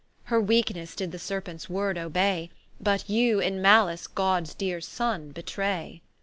[0.23, 6.01] Her weakenesse did the Serpents word obay, But you in malice Gods deare Sonne betray.